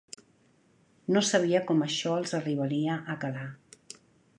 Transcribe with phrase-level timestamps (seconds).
[1.17, 3.49] No sabia com això els arribaria a calar.